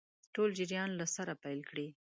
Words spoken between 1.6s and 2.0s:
کړي.